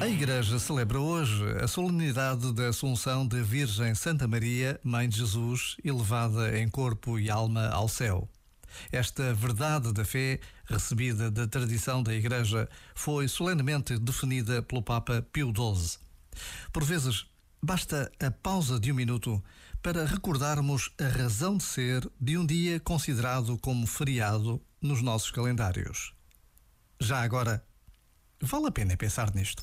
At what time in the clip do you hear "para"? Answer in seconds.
19.82-20.06